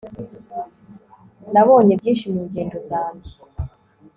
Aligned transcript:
nabonye 1.53 1.93
byinshi 1.99 2.25
mu 2.33 2.41
ngendo 2.47 2.77
zanjye 2.89 3.33